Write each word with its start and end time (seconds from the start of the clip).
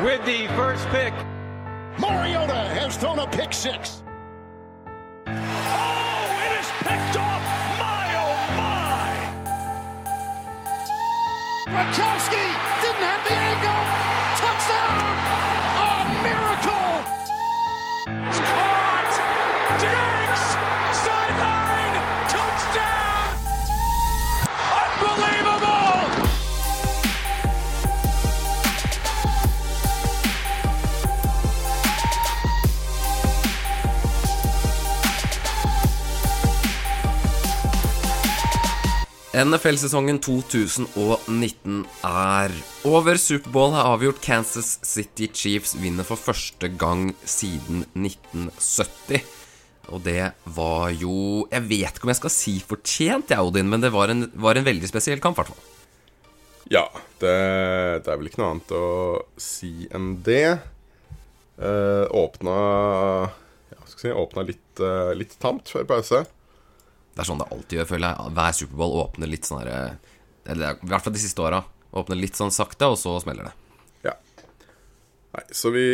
with 0.00 0.24
the 0.24 0.46
first 0.56 0.86
pick. 0.88 1.12
Mariota 1.98 2.54
has 2.54 2.96
thrown 2.96 3.18
a 3.18 3.26
pick 3.26 3.52
six. 3.52 4.02
Oh, 5.26 5.32
it 5.32 6.60
is 6.60 6.66
picked 6.78 7.16
off! 7.16 7.42
My, 7.78 8.14
oh, 8.16 8.36
my! 8.56 9.12
Gronkowski 11.68 12.71
NFL-sesongen 39.32 40.18
2019 40.20 41.86
er 42.04 42.52
over. 42.84 43.16
Superbowl 43.16 43.72
har 43.72 43.94
avgjort. 43.94 44.20
Kansas 44.20 44.74
City 44.84 45.30
Chiefs 45.32 45.72
vinner 45.80 46.04
for 46.04 46.20
første 46.20 46.68
gang 46.68 47.14
siden 47.24 47.86
1970. 47.96 49.22
Og 49.88 50.04
det 50.04 50.34
var 50.44 50.92
jo 50.92 51.46
Jeg 51.50 51.64
vet 51.64 51.96
ikke 51.96 52.06
om 52.06 52.12
jeg 52.12 52.20
skal 52.20 52.34
si 52.34 52.54
fortjent, 52.60 53.32
jeg, 53.32 53.40
Odin, 53.40 53.72
men 53.72 53.80
det 53.80 53.92
var 53.94 54.12
en, 54.12 54.26
var 54.36 54.60
en 54.60 54.68
veldig 54.68 54.92
spesiell 54.92 55.20
kamp, 55.24 55.40
i 55.40 55.40
hvert 55.40 55.54
fall. 55.54 55.64
Ja, 56.72 56.84
det, 57.24 57.32
det 58.04 58.12
er 58.12 58.20
vel 58.20 58.28
ikke 58.28 58.42
noe 58.44 58.52
annet 58.52 58.76
å 58.76 58.84
si 59.40 59.88
enn 59.96 60.12
det. 60.28 60.60
Eh, 61.56 62.04
åpna 62.12 62.60
ja, 63.72 63.80
skal 63.88 63.98
si, 64.04 64.12
Åpna 64.12 64.44
litt, 64.44 64.70
eh, 64.80 65.16
litt 65.16 65.40
tamt 65.40 65.72
før 65.72 65.88
pause. 65.88 66.22
Det 67.12 67.22
er 67.22 67.28
sånn 67.28 67.42
det 67.42 67.48
alltid 67.52 67.78
gjør, 67.78 67.88
føler 67.90 68.12
jeg. 68.12 68.34
Hver 68.38 68.56
Superbowl 68.56 68.98
åpner 69.02 69.30
litt 69.30 69.48
sånn 69.48 69.60
herre 69.60 69.80
Eller 70.48 70.78
i 70.78 70.90
hvert 70.90 71.04
fall 71.04 71.14
de 71.14 71.22
siste 71.22 71.44
åra. 71.44 71.60
Åpner 71.92 72.18
litt 72.18 72.38
sånn 72.38 72.52
sakte, 72.54 72.88
og 72.88 72.96
så 72.98 73.18
smeller 73.20 73.50
det. 73.50 73.54
Ja. 74.08 74.14
Nei, 75.36 75.42
så 75.52 75.72
vi 75.74 75.84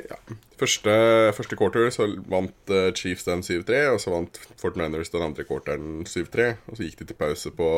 ja. 0.00 0.18
Første, 0.58 0.92
første 1.36 1.54
quarter 1.54 1.92
så 1.94 2.08
vant 2.26 2.72
eh, 2.74 2.88
Chiefs 2.96 3.28
den 3.28 3.44
7-3, 3.46 3.82
og 3.92 4.00
så 4.02 4.10
vant 4.10 4.40
Fortniners 4.58 5.12
den 5.12 5.22
andre 5.28 5.44
quarteren 5.46 6.00
7-3. 6.08 6.48
Og 6.66 6.80
så 6.80 6.88
gikk 6.88 6.98
de 7.02 7.10
til 7.12 7.18
pause 7.20 7.52
på 7.54 7.68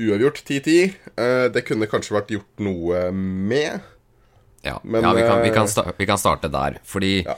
uavgjort 0.00 0.40
10-10. 0.46 0.94
Eh, 1.20 1.48
det 1.52 1.64
kunne 1.68 1.90
kanskje 1.90 2.16
vært 2.16 2.32
gjort 2.32 2.64
noe 2.64 3.10
med. 3.12 3.84
Ja, 4.64 4.78
Men, 4.82 5.04
ja 5.04 5.12
vi, 5.12 5.26
kan, 5.26 5.42
vi, 5.44 5.50
eh, 5.50 5.58
kan 5.58 5.92
vi 5.98 6.08
kan 6.08 6.22
starte 6.22 6.48
der, 6.48 6.80
fordi 6.88 7.18
Ja. 7.26 7.36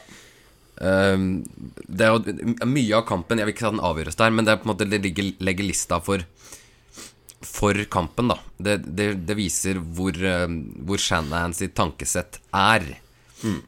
Ehm, 0.81 1.45
Det 1.87 2.07
er 2.07 2.15
jo 2.15 2.67
mye 2.69 2.99
av 2.99 3.07
kampen 3.09 3.41
Jeg 3.41 3.49
vil 3.49 3.55
ikke 3.55 3.65
si 3.65 3.69
at 3.69 3.77
den 3.77 3.87
avgjøres 3.89 4.19
der, 4.21 4.35
men 4.35 4.47
det 4.47 4.55
er 4.55 4.61
på 4.61 4.69
en 4.69 4.73
måte 4.73 4.89
det 4.91 5.03
ligger, 5.05 5.31
legger 5.45 5.69
lista 5.69 6.01
for 6.05 6.25
For 7.47 7.85
kampen, 7.93 8.33
da. 8.33 8.39
Det, 8.59 8.79
det, 8.99 9.09
det 9.29 9.37
viser 9.39 9.79
hvor, 9.79 10.17
eh, 10.17 10.49
hvor 10.89 11.01
Shanahan 11.01 11.55
sitt 11.55 11.77
tankesett 11.77 12.41
er. 12.57 12.87
Mm. 13.45 13.61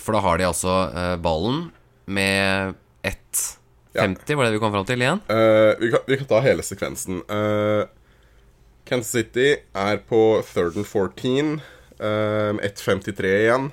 For 0.00 0.16
da 0.16 0.22
har 0.24 0.38
de 0.38 0.46
altså 0.48 0.76
eh, 0.94 1.16
ballen 1.20 1.66
med 2.06 2.76
1,50, 3.02 4.34
var 4.34 4.44
det 4.44 4.54
vi 4.54 4.62
kom 4.62 4.72
fram 4.72 4.86
til 4.86 5.02
igjen? 5.02 5.22
Uh, 5.30 5.74
vi, 5.80 5.90
kan, 5.92 6.04
vi 6.06 6.18
kan 6.20 6.28
ta 6.30 6.40
hele 6.44 6.64
sekvensen. 6.66 7.22
Uh, 7.30 7.88
Kansas 8.86 9.12
City 9.18 9.56
er 9.74 10.02
på 10.06 10.20
third 10.46 10.78
and 10.78 10.86
14. 10.86 11.56
Uh, 11.98 12.54
1.53 12.62 13.32
igjen. 13.40 13.70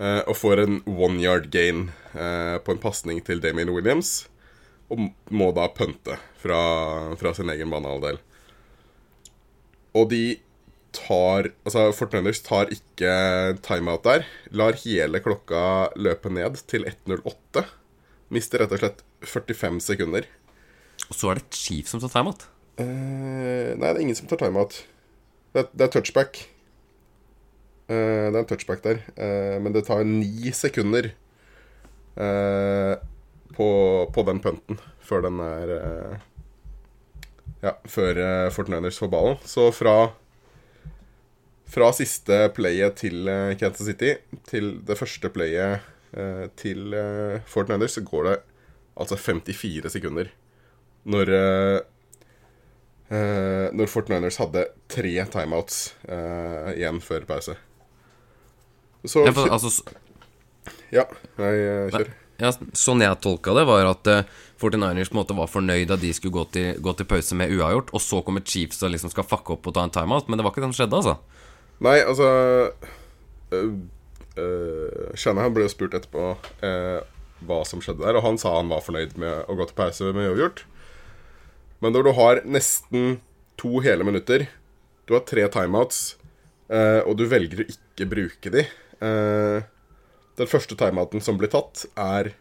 Eh, 0.00 0.22
og 0.26 0.36
får 0.38 0.64
en 0.64 0.80
one 0.90 1.20
yard 1.22 1.50
gain 1.52 1.88
uh, 2.16 2.58
på 2.64 2.74
en 2.74 2.82
pasning 2.82 3.20
til 3.26 3.42
Damien 3.44 3.70
Williams. 3.74 4.24
Og 4.90 5.10
må 5.30 5.50
da 5.54 5.68
punte 5.70 6.16
fra, 6.40 6.60
fra 7.20 7.34
sin 7.36 7.52
egen 7.52 7.70
banehalvdel. 7.70 8.18
Og 9.94 10.08
de 10.10 10.24
tar 10.94 11.50
Altså, 11.64 11.90
Fortnøyers 11.94 12.42
tar 12.42 12.70
ikke 12.74 13.12
timeout 13.62 14.02
der. 14.06 14.26
Lar 14.50 14.78
hele 14.82 15.22
klokka 15.22 15.90
løpe 15.94 16.32
ned 16.32 16.58
til 16.70 16.86
1.08. 16.88 17.64
Mister 18.34 18.62
rett 18.62 18.74
og 18.74 18.82
slett 18.82 19.04
45 19.26 19.80
sekunder. 19.84 20.26
Og 21.10 21.16
så 21.18 21.30
er 21.30 21.40
det 21.40 21.54
Chief 21.54 21.88
som 21.90 22.02
tar 22.02 22.12
timeout. 22.12 22.46
Uh, 22.80 23.76
nei, 23.76 23.90
det 23.90 23.96
er 23.96 24.02
ingen 24.04 24.18
som 24.18 24.30
tar 24.30 24.40
timeout. 24.42 24.82
Det, 25.54 25.66
det 25.74 25.86
er 25.86 25.94
touchback. 25.94 26.44
Eh, 27.90 28.30
det 28.30 28.36
er 28.36 28.42
en 28.44 28.48
touchback 28.48 28.82
der. 28.84 29.02
Eh, 29.18 29.58
men 29.62 29.74
det 29.74 29.84
tar 29.88 30.04
ni 30.06 30.52
sekunder 30.54 31.10
eh, 32.14 32.94
på, 33.56 33.68
på 34.14 34.26
den 34.28 34.42
punten 34.42 34.78
før 35.02 35.26
den 35.26 35.40
er 35.42 35.72
Ja, 37.60 37.74
før 37.84 38.16
uh, 38.16 38.50
Fortniners 38.54 38.96
får 38.96 39.08
ballen. 39.12 39.40
Så 39.44 39.66
fra 39.74 40.14
fra 41.70 41.90
siste 41.92 42.38
playet 42.56 42.96
til 43.02 43.28
Kansas 43.60 43.86
City 43.86 44.14
til 44.48 44.78
det 44.86 44.96
første 44.96 45.28
playet 45.28 45.84
til 46.56 46.94
uh, 46.94 47.42
Fortniners, 47.46 47.98
så 47.98 48.02
går 48.06 48.24
det 48.26 48.36
altså 48.96 49.18
54 49.18 49.92
sekunder. 49.92 50.32
Når 51.04 51.34
Uh, 53.10 53.66
Når 53.74 53.88
Fortniners 53.90 54.36
hadde 54.38 54.68
tre 54.86 55.10
timeouts 55.32 55.96
uh, 56.06 56.70
igjen 56.76 57.00
før 57.02 57.24
pause. 57.26 57.56
Så 59.04 59.24
Ja, 59.26 59.32
for, 59.36 59.52
altså, 59.52 59.70
Ja, 60.90 61.06
jeg 61.38 61.60
eh, 61.66 61.94
kjør. 61.94 62.10
Ja, 62.40 62.50
Sånn 62.76 63.04
jeg 63.04 63.20
tolka 63.20 63.52
det, 63.56 63.66
var 63.68 63.84
at 63.90 64.08
uh, 64.08 64.24
49ers 64.60 65.10
på 65.12 65.16
en 65.16 65.20
måte 65.20 65.36
var 65.36 65.50
fornøyd 65.50 65.92
at 65.92 66.00
de 66.00 66.12
skulle 66.16 66.34
gå 66.34 66.46
til, 66.54 66.80
gå 66.80 66.94
til 66.96 67.08
pause 67.08 67.36
med 67.36 67.52
uavgjort, 67.52 67.92
og 67.96 68.02
så 68.04 68.20
kommer 68.24 68.44
Chiefs 68.44 68.80
og 68.84 68.94
liksom 68.94 69.12
skal 69.12 69.28
fucke 69.28 69.56
opp 69.56 69.68
og 69.68 69.76
ta 69.76 69.84
en 69.84 69.92
timeout. 69.92 70.28
Men 70.28 70.40
det 70.40 70.46
var 70.46 70.54
ikke 70.54 70.64
det 70.64 70.70
som 70.70 70.76
skjedde, 70.78 71.00
altså. 71.00 71.16
Nei, 71.84 71.96
altså 72.04 72.28
uh, 73.56 73.72
uh, 74.40 75.16
Shanahan 75.16 75.56
ble 75.56 75.66
jo 75.66 75.72
spurt 75.72 75.96
etterpå 75.96 76.32
eh, 76.66 77.00
hva 77.48 77.62
som 77.68 77.80
skjedde 77.80 78.04
der, 78.04 78.18
og 78.18 78.24
han 78.26 78.38
sa 78.40 78.52
han 78.58 78.72
var 78.72 78.84
fornøyd 78.84 79.16
med 79.20 79.48
å 79.48 79.56
gå 79.56 79.66
til 79.68 79.78
pause 79.78 80.12
med 80.16 80.28
uavgjort. 80.28 80.64
Men 81.80 81.96
når 81.96 82.06
du 82.06 82.12
har 82.18 82.42
nesten 82.44 83.20
to 83.60 83.80
hele 83.84 84.04
minutter, 84.04 84.46
du 85.08 85.16
har 85.16 85.24
tre 85.28 85.46
timeouts, 85.52 86.18
eh, 86.68 87.00
og 87.00 87.16
du 87.16 87.24
velger 87.28 87.64
å 87.64 87.68
ikke 87.72 88.08
bruke 88.12 88.52
de 88.52 88.66
eh, 89.02 89.62
Den 90.40 90.48
første 90.48 90.76
timeouten 90.78 91.20
som 91.24 91.36
blir 91.40 91.50
tatt, 91.52 91.86
er 92.00 92.32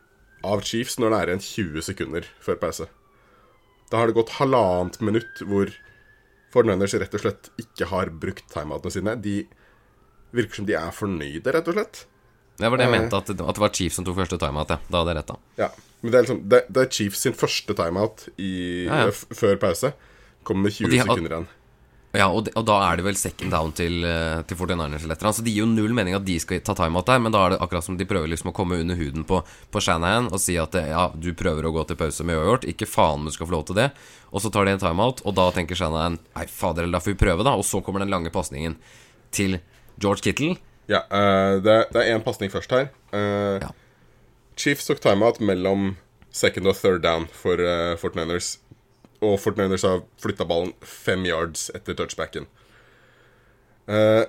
av 0.47 0.61
Chiefs 0.63 0.97
når 1.01 1.11
det 1.11 1.17
er 1.19 1.31
igjen 1.33 1.43
20 1.43 1.81
sekunder 1.89 2.27
før 2.39 2.55
pause. 2.61 2.85
Da 3.91 3.97
har 3.99 4.07
det 4.07 4.15
gått 4.15 4.35
halvannet 4.37 4.99
minutt 5.01 5.41
hvor 5.49 5.71
Fornøyners 6.53 6.95
rett 6.97 7.13
og 7.13 7.21
slett 7.21 7.49
ikke 7.61 7.85
har 7.91 8.09
brukt 8.09 8.47
timeoutene 8.49 8.93
sine. 8.93 9.13
De 9.21 9.35
virker 10.33 10.55
som 10.61 10.65
de 10.65 10.73
er 10.77 10.93
fornøyde, 10.95 11.51
rett 11.53 11.67
og 11.69 11.75
slett. 11.77 11.99
Det 12.57 12.69
var 12.71 12.77
det 12.81 12.87
jeg 12.87 12.93
Eh. 12.95 12.99
mente, 13.01 13.17
at, 13.19 13.29
at 13.29 13.37
det 13.37 13.61
var 13.61 13.69
Chiefs 13.75 13.95
som 13.99 14.05
tok 14.07 14.17
første 14.17 14.37
timeout. 14.41 14.69
Ja. 14.73 14.77
Da 14.89 14.97
hadde 15.03 15.13
jeg 15.13 15.17
rett, 15.19 15.27
da. 15.27 15.37
Ja, 15.61 15.69
men 16.01 16.11
det 16.11 16.17
er, 16.17 16.23
liksom, 16.25 16.41
det, 16.49 16.59
det 16.73 16.81
er 16.85 16.89
Chiefs 16.97 17.21
sin 17.27 17.33
første 17.37 17.75
timeout 17.77 18.25
i, 18.37 18.85
Ja, 18.87 19.05
ja. 19.05 19.11
før 19.13 19.59
pause. 19.61 19.93
Kommer 20.43 20.63
med 20.69 20.73
20 20.79 20.89
de 20.89 20.99
sekunder 21.03 21.35
igjen. 21.37 21.47
Ja, 22.17 22.25
og, 22.33 22.47
de, 22.47 22.53
og 22.57 22.63
da 22.65 22.79
er 22.87 22.97
det 22.97 23.03
vel 23.05 23.17
second 23.19 23.53
down 23.53 23.73
til, 23.77 23.99
eh, 24.07 24.39
til 24.49 24.57
49ers 24.57 25.03
eller 25.03 25.13
et 25.13 25.19
eller 25.19 25.27
annet. 25.27 25.37
Så 25.37 25.43
det 25.45 25.51
gir 25.53 25.61
jo 25.61 25.69
null 25.69 25.93
mening 25.93 26.15
at 26.17 26.25
de 26.25 26.39
skal 26.41 26.61
ta 26.65 26.73
timeout 26.77 27.05
der, 27.05 27.19
men 27.21 27.35
da 27.35 27.43
er 27.45 27.53
det 27.53 27.59
akkurat 27.61 27.85
som 27.85 27.99
de 27.99 28.07
prøver 28.09 28.31
liksom 28.31 28.49
å 28.49 28.55
komme 28.57 28.79
under 28.81 28.97
huden 28.97 29.25
på, 29.29 29.43
på 29.45 29.83
Shanahan 29.85 30.31
og 30.33 30.41
si 30.41 30.55
at 30.57 30.73
eh, 30.79 30.89
ja, 30.89 31.03
du 31.13 31.29
prøver 31.37 31.67
å 31.69 31.73
gå 31.75 31.83
til 31.85 31.99
pause 31.99 32.25
med 32.25 32.39
uavgjort, 32.39 32.65
ikke 32.71 32.89
faen 32.89 33.21
om 33.21 33.29
du 33.29 33.35
skal 33.35 33.49
få 33.49 33.55
lov 33.59 33.67
til 33.69 33.77
det. 33.77 33.91
Og 34.33 34.41
så 34.41 34.49
tar 34.53 34.65
de 34.65 34.73
en 34.73 34.81
timeout, 34.81 35.21
og 35.21 35.37
da 35.37 35.49
tenker 35.53 35.77
Shanahan 35.77 36.17
nei, 36.17 36.47
fader, 36.49 36.87
eller 36.87 36.97
da 36.97 37.03
får 37.05 37.13
vi 37.13 37.21
prøve, 37.21 37.45
da. 37.45 37.53
Og 37.59 37.67
så 37.67 37.83
kommer 37.85 38.01
den 38.01 38.13
lange 38.13 38.33
pasningen 38.33 38.79
til 39.35 39.59
George 40.01 40.25
Kittle. 40.25 40.57
Ja, 40.89 41.03
uh, 41.13 41.61
det, 41.61 41.77
det 41.93 42.01
er 42.01 42.15
én 42.15 42.25
pasning 42.25 42.49
først 42.53 42.73
her. 42.73 42.89
Uh, 43.13 43.61
Ja. 43.61 43.69
Chiefs 44.59 44.89
tok 44.89 44.99
timeout 44.99 45.37
mellom 45.39 45.93
second 46.35 46.67
og 46.67 46.75
third 46.75 47.03
down 47.05 47.29
for 47.31 47.61
uh, 47.63 47.93
Fortniners. 48.01 48.57
Og 49.25 49.35
Fortniners 49.41 49.83
har 49.83 50.03
flytta 50.21 50.47
ballen 50.47 50.73
fem 50.85 51.25
yards 51.27 51.67
etter 51.75 51.97
touchbacken. 51.97 52.47
Uh, 53.89 54.23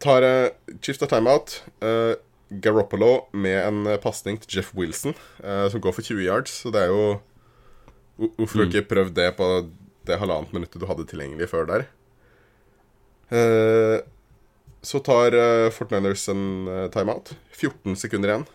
tar, 0.00 0.24
uh, 0.24 0.76
Chiefs 0.80 1.02
tar 1.02 1.10
timeout. 1.12 1.58
Uh, 1.84 2.14
Garoppolo 2.50 3.28
med 3.32 3.60
en 3.62 3.84
pasning 4.02 4.40
til 4.42 4.58
Jeff 4.58 4.72
Wilson, 4.74 5.14
eh, 5.38 5.68
som 5.70 5.80
går 5.80 5.92
for 5.94 6.02
20 6.02 6.24
yards. 6.26 6.50
Så 6.64 6.72
det 6.74 6.82
er 6.82 6.86
jo 6.90 7.20
Hvor- 8.18 8.34
Hvorfor 8.36 8.58
mm. 8.58 8.68
ikke 8.68 8.88
prøvd 8.88 9.14
det 9.14 9.36
på 9.36 9.70
det 10.04 10.18
halvannet 10.18 10.52
minuttet 10.52 10.80
du 10.80 10.86
hadde 10.86 11.06
tilgjengelig 11.06 11.48
før 11.48 11.64
der? 11.64 11.86
Eh, 13.30 14.02
så 14.82 14.98
tar 15.04 15.32
uh, 15.36 15.70
Fortniners 15.70 16.28
en 16.28 16.68
eh, 16.68 16.88
timeout. 16.90 17.32
14 17.52 17.96
sekunder 17.96 18.28
igjen. 18.28 18.46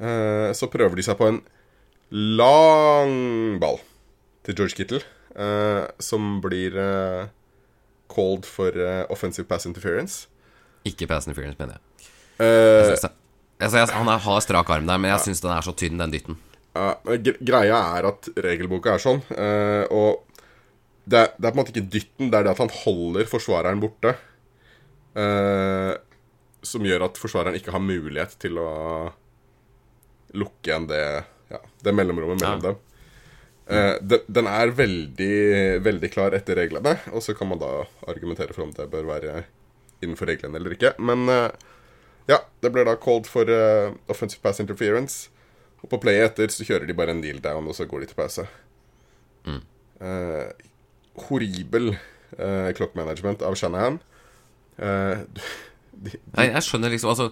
Eh, 0.00 0.52
så 0.52 0.68
prøver 0.72 0.96
de 0.96 1.02
seg 1.02 1.18
på 1.18 1.28
en 1.28 1.42
lang 2.10 3.58
ball 3.60 3.80
til 4.44 4.54
George 4.58 4.76
Kittle, 4.78 5.00
uh, 5.36 5.86
som 6.04 6.38
blir 6.44 6.76
uh, 6.76 7.26
called 8.12 8.44
for 8.48 8.70
uh, 8.76 9.04
offensive 9.10 9.48
pass 9.48 9.66
interference. 9.66 10.26
Ikke 10.84 11.08
pass 11.08 11.26
interference, 11.26 11.56
mener 11.58 11.78
jeg. 11.78 12.08
Jeg 12.44 12.88
synes 12.90 13.06
det- 13.08 13.14
Altså, 13.64 13.78
jeg, 13.78 13.88
han 13.94 14.08
er, 14.10 14.18
har 14.18 14.40
strak 14.42 14.68
arm 14.74 14.86
der, 14.86 14.98
men 14.98 15.10
jeg 15.12 15.20
syns 15.22 15.40
den 15.40 15.52
er 15.54 15.62
så 15.62 15.72
tynn, 15.78 15.96
den 16.00 16.10
dytten. 16.12 16.34
Ja, 16.74 16.88
greia 17.46 17.76
er 17.96 18.08
at 18.10 18.26
regelboka 18.42 18.96
er 18.96 18.98
sånn, 19.00 19.20
og 19.94 20.24
det 21.06 21.20
er, 21.20 21.28
det 21.38 21.46
er 21.46 21.52
på 21.52 21.54
en 21.54 21.60
måte 21.60 21.70
ikke 21.72 21.84
dytten, 21.94 22.32
det 22.32 22.40
er 22.40 22.48
det 22.48 22.50
at 22.50 22.58
han 22.64 22.72
holder 22.82 23.28
forsvareren 23.30 23.78
borte, 23.80 24.16
som 26.66 26.88
gjør 26.90 27.06
at 27.06 27.20
forsvareren 27.22 27.56
ikke 27.60 27.72
har 27.76 27.82
mulighet 27.84 28.34
til 28.42 28.58
å 28.60 28.68
lukke 30.34 30.66
igjen 30.72 30.88
det, 30.90 31.00
ja, 31.54 31.60
det 31.86 31.94
mellomrommet 31.94 32.42
mellom 32.42 32.58
Ja. 32.58 32.72
dem. 32.72 32.82
Eh, 33.66 33.94
den, 34.00 34.24
den 34.26 34.48
er 34.50 34.74
veldig, 34.76 35.36
veldig 35.84 36.10
klar 36.12 36.36
etter 36.36 36.58
reglene, 36.60 36.98
og 37.12 37.24
så 37.24 37.36
kan 37.36 37.48
man 37.52 37.62
da 37.62 37.84
argumentere 38.10 38.56
for 38.56 38.66
om 38.66 38.74
det 38.76 38.90
bør 38.92 39.08
være 39.08 39.44
innenfor 40.04 40.28
reglene 40.28 40.60
eller 40.60 40.74
ikke. 40.76 40.92
Men 41.00 41.24
uh, 41.30 41.48
ja, 42.28 42.42
det 42.60 42.72
ble 42.74 42.84
da 42.84 42.98
called 43.00 43.30
for 43.30 43.48
uh, 43.48 43.94
offensive 44.12 44.44
pass 44.44 44.60
interference. 44.60 45.30
Og 45.80 45.88
på 45.92 46.00
playet 46.00 46.32
etter 46.32 46.52
så 46.52 46.66
kjører 46.66 46.88
de 46.88 46.96
bare 46.96 47.12
en 47.14 47.24
kneel 47.24 47.40
down, 47.44 47.68
og 47.68 47.76
så 47.76 47.88
går 47.88 48.04
de 48.04 48.10
til 48.12 48.20
pause. 48.20 48.44
Eh, 50.00 50.48
horribel 51.28 51.94
uh, 52.38 52.72
clock 52.74 52.94
management 52.94 53.42
av 53.42 53.54
Shanahan. 53.54 53.98
Eh, 54.76 55.18
de, 56.04 56.10
Jeg, 56.38 56.62
skjønner 56.66 56.90
liksom 56.92 57.10
altså, 57.12 57.26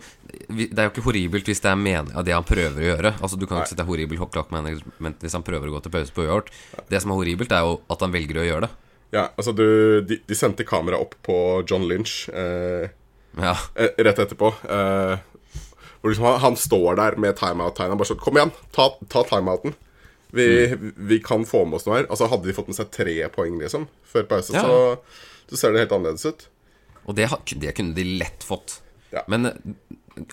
Det 0.48 0.68
er 0.78 0.86
jo 0.86 0.92
ikke 0.92 1.04
horribelt 1.06 1.48
hvis 1.50 1.60
det 1.64 1.70
er 1.72 1.78
men 1.80 2.08
ja, 2.14 2.22
det 2.26 2.34
han 2.36 2.46
prøver 2.46 2.78
å 2.78 2.86
gjøre. 2.86 3.12
Altså 3.20 3.38
Du 3.40 3.46
kan 3.46 3.58
jo 3.58 3.64
ikke 3.66 3.80
er 3.82 3.88
horribelt 3.90 4.32
clock 4.32 4.50
management 4.54 5.20
hvis 5.24 5.36
han 5.38 5.44
prøver 5.46 5.68
å 5.68 5.74
gå 5.76 5.82
til 5.84 5.94
pause 5.94 6.14
på 6.14 6.24
uavgjort. 6.26 6.50
Det 6.88 7.00
som 7.02 7.12
er 7.14 7.20
horribelt, 7.20 7.52
er 7.52 7.66
jo 7.66 7.76
at 7.90 8.04
han 8.06 8.14
velger 8.14 8.40
å 8.42 8.46
gjøre 8.48 8.66
det. 8.68 8.72
ja, 9.12 9.26
altså 9.36 9.52
du, 9.52 9.66
de, 10.08 10.20
de 10.28 10.34
sendte 10.38 10.64
kamera 10.64 10.96
opp 11.02 11.14
på 11.26 11.36
John 11.68 11.84
Lynch 11.90 12.28
eh, 12.32 12.88
Ja, 13.40 13.56
eh, 13.74 13.92
rett 13.98 14.18
etterpå. 14.24 14.52
Eh, 14.68 15.16
hvor 16.02 16.10
liksom 16.10 16.24
han, 16.26 16.40
han 16.42 16.56
står 16.58 16.96
der 16.98 17.16
med 17.20 17.36
timeout-tegnet 17.38 17.98
bare 18.00 18.08
sånn 18.10 18.18
Kom 18.22 18.36
igjen, 18.40 18.50
ta, 18.74 18.88
ta 19.12 19.22
timeouten. 19.28 19.76
Vi, 20.32 20.46
vi 20.96 21.18
kan 21.20 21.44
få 21.44 21.66
med 21.68 21.76
oss 21.76 21.84
noe 21.86 21.98
her. 22.00 22.06
Altså 22.08 22.24
Hadde 22.32 22.48
de 22.48 22.54
fått 22.56 22.70
med 22.72 22.78
seg 22.78 22.88
tre 22.94 23.18
poeng 23.34 23.58
liksom 23.60 23.84
før 24.08 24.24
pause, 24.30 24.54
Ja. 24.56 24.62
så, 24.64 25.28
så 25.52 25.58
ser 25.60 25.74
det 25.76 25.82
helt 25.84 25.92
annerledes 25.92 26.24
ut. 26.24 26.46
Og 27.06 27.16
det, 27.18 27.28
det 27.58 27.74
kunne 27.76 27.96
de 27.96 28.04
lett 28.20 28.44
fått. 28.46 28.80
Ja. 29.12 29.24
Men 29.28 29.50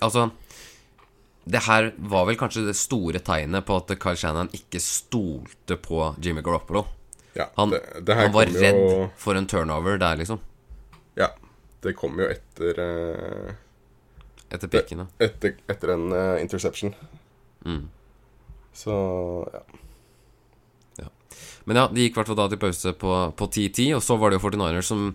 altså 0.00 0.30
Det 1.44 1.62
her 1.66 1.90
var 1.96 2.26
vel 2.28 2.36
kanskje 2.40 2.66
det 2.68 2.76
store 2.78 3.20
tegnet 3.24 3.66
på 3.66 3.76
at 3.80 3.90
Kyle 4.00 4.16
Shannon 4.16 4.50
ikke 4.56 4.80
stolte 4.80 5.76
på 5.80 6.14
Jimmy 6.22 6.44
Garoppolo. 6.44 6.84
Ja, 7.34 7.48
Han, 7.56 7.70
det, 7.70 7.80
det 8.06 8.16
han 8.18 8.32
var 8.34 8.46
kom 8.50 8.60
redd 8.60 8.78
jo, 8.78 9.08
for 9.18 9.38
en 9.38 9.46
turnover 9.46 9.98
der, 10.02 10.18
liksom. 10.20 10.40
Ja, 11.18 11.30
det 11.82 11.94
kom 11.98 12.18
jo 12.20 12.26
etter 12.28 12.80
uh... 12.82 13.52
Etter 14.50 14.68
pikkene. 14.70 15.06
etter, 15.22 15.54
etter 15.70 15.92
en 15.94 16.08
uh, 16.10 16.40
interception. 16.42 16.94
Mm. 17.64 17.84
Så 18.74 18.94
ja. 19.54 19.62
Men 21.68 21.82
ja, 21.82 21.86
de 21.92 22.06
gikk 22.06 22.16
i 22.16 22.20
hvert 22.20 22.30
fall 22.30 22.38
da 22.38 22.48
til 22.50 22.60
pause 22.62 22.92
på, 22.98 23.14
på 23.36 23.48
10-10, 23.50 23.92
og 23.98 24.04
så 24.04 24.16
var 24.20 24.32
det 24.32 24.40
jo 24.40 24.48
49ers 24.48 24.90
som 24.90 25.08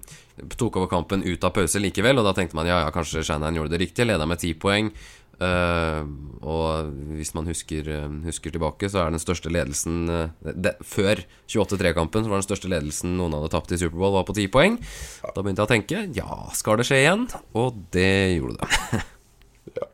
tok 0.56 0.80
over 0.82 0.92
kampen 0.92 1.26
ut 1.26 1.46
av 1.48 1.54
pause 1.56 1.82
likevel, 1.82 2.20
og 2.22 2.28
da 2.28 2.36
tenkte 2.38 2.58
man 2.58 2.70
ja, 2.70 2.84
ja, 2.86 2.92
kanskje 2.94 3.24
Shannon 3.26 3.58
gjorde 3.58 3.74
det 3.76 3.82
riktig, 3.86 4.08
leda 4.08 4.28
med 4.30 4.42
10 4.42 4.58
poeng. 4.62 4.92
Uh, 5.36 6.06
og 6.48 6.94
hvis 7.18 7.34
man 7.36 7.50
husker, 7.50 7.90
husker 8.24 8.54
tilbake, 8.56 8.88
så 8.88 9.02
er 9.02 9.12
den 9.12 9.20
største 9.20 9.52
ledelsen 9.52 10.06
uh, 10.08 10.30
det, 10.40 10.78
Før 10.88 11.20
28-3-kampen 11.52 12.24
så 12.24 12.32
var 12.32 12.40
den 12.40 12.46
største 12.46 12.72
ledelsen 12.72 13.18
noen 13.20 13.36
hadde 13.36 13.50
tapt 13.52 13.74
i 13.76 13.80
Superbowl, 13.82 14.14
var 14.16 14.28
på 14.30 14.38
10 14.38 14.48
poeng. 14.54 14.78
Da 15.26 15.42
begynte 15.42 15.66
jeg 15.66 15.68
å 15.68 15.74
tenke 15.74 16.06
ja, 16.16 16.38
skal 16.56 16.80
det 16.80 16.88
skje 16.88 17.02
igjen? 17.04 17.28
Og 17.58 17.84
det 17.92 18.16
gjorde 18.38 18.62
det. 18.62 19.02
ja. 19.82 19.90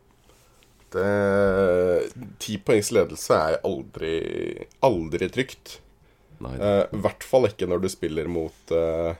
Ti 2.45 2.59
poengs 2.68 2.92
ledelse 2.94 3.42
er 3.50 3.62
aldri, 3.65 4.19
aldri 4.86 5.31
trygt. 5.33 5.80
Uh, 6.42 6.86
I 6.92 7.02
hvert 7.04 7.26
fall 7.28 7.48
ikke 7.50 7.70
når 7.70 7.84
du 7.84 7.90
spiller 7.92 8.30
mot 8.32 8.74
uh, 8.74 9.14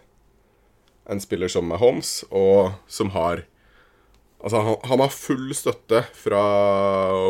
en 1.12 1.22
spiller 1.22 1.52
som 1.52 1.68
Mahomes, 1.70 2.22
og 2.32 2.74
som 2.88 3.14
har 3.18 3.46
Altså, 4.42 4.58
han, 4.66 4.76
han 4.90 5.02
har 5.04 5.12
full 5.14 5.52
støtte 5.54 6.00
fra 6.18 6.40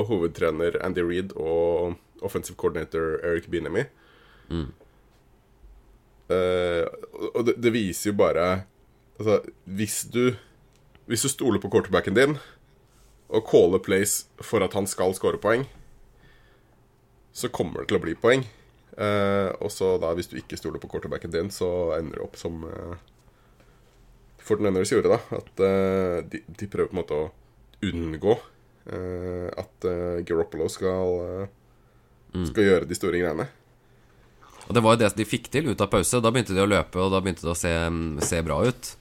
hovedtrener 0.08 0.78
Andy 0.80 1.04
Reed 1.04 1.34
og 1.36 1.98
offensive 2.24 2.56
coordinator 2.56 3.18
Eric 3.20 3.50
Binemi. 3.52 3.84
Mm. 4.48 4.70
Uh, 6.32 6.88
og 7.36 7.50
det, 7.50 7.58
det 7.60 7.74
viser 7.76 8.14
jo 8.14 8.16
bare 8.16 8.46
Altså, 9.20 9.42
hvis 9.66 10.06
du 10.08 10.38
Hvis 11.06 11.22
du 11.22 11.30
stoler 11.30 11.60
på 11.60 11.68
quarterbacken 11.68 12.16
din 12.16 12.38
og 13.32 13.44
caller 13.48 13.80
plays 13.80 14.26
for 14.44 14.64
at 14.64 14.74
han 14.74 14.88
skal 14.88 15.14
score 15.16 15.40
poeng, 15.40 15.62
så 17.32 17.48
kommer 17.48 17.80
det 17.80 17.88
til 17.88 17.96
å 17.96 18.02
bli 18.04 18.16
poeng. 18.20 18.44
Eh, 18.98 19.50
og 19.64 19.72
så 19.72 19.96
da, 20.02 20.12
hvis 20.18 20.32
du 20.32 20.36
ikke 20.40 20.60
stoler 20.60 20.82
på 20.82 20.90
quarterbacken 20.92 21.32
din, 21.34 21.52
så 21.54 21.94
ender 21.96 22.20
du 22.20 22.26
opp 22.26 22.40
som 22.40 22.66
uh, 22.68 22.98
Fortinanders 24.42 24.92
gjorde, 24.92 25.14
da. 25.14 25.20
At 25.38 25.64
eh, 25.64 26.18
de, 26.32 26.44
de 26.48 26.70
prøver 26.70 26.92
på 26.92 26.98
en 26.98 27.02
måte 27.02 27.18
å 27.18 27.30
unngå 27.92 28.36
eh, 28.36 29.50
at 29.58 29.88
uh, 29.88 30.22
Garoppolo 30.26 30.70
skal, 30.72 31.18
eh, 31.42 32.46
skal 32.50 32.70
gjøre 32.70 32.90
de 32.90 32.98
store 32.98 33.22
greiene. 33.22 33.48
Og 34.68 34.74
det 34.78 34.84
var 34.86 34.96
jo 34.96 35.02
det 35.02 35.12
de 35.18 35.28
fikk 35.28 35.50
til 35.54 35.72
ut 35.72 35.84
av 35.84 35.92
pause. 35.92 36.22
Da 36.24 36.32
begynte 36.34 36.56
de 36.56 36.64
å 36.64 36.70
løpe, 36.70 37.00
og 37.02 37.14
da 37.14 37.22
begynte 37.22 37.46
det 37.46 37.54
å 37.54 37.58
se, 37.58 37.74
se 38.28 38.42
bra 38.46 38.62
ut. 38.66 38.92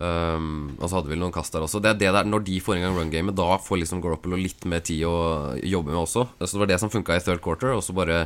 Um, 0.00 0.78
og 0.78 0.86
så 0.88 0.96
hadde 0.96 1.10
vi 1.12 1.18
noen 1.20 1.32
kast 1.34 1.52
der 1.52 1.64
også. 1.66 1.80
Det 1.84 1.90
er 1.90 1.98
det 2.00 2.12
der, 2.16 2.28
Når 2.28 2.44
de 2.46 2.56
får 2.64 2.78
i 2.78 2.80
gang 2.82 2.96
run-gamet, 2.96 3.36
da 3.36 3.58
får 3.60 3.82
liksom 3.82 4.00
Garoppolo 4.00 4.38
litt 4.40 4.64
mer 4.68 4.80
tid 4.84 5.04
å 5.08 5.52
jobbe 5.60 5.92
med 5.92 6.00
også. 6.00 6.24
Så 6.40 6.54
det 6.54 6.62
var 6.62 6.70
det 6.72 6.80
som 6.82 6.92
funka 6.92 7.16
i 7.16 7.22
third 7.24 7.42
quarter, 7.44 7.74
og 7.76 7.84
så 7.84 7.96
bare 7.96 8.22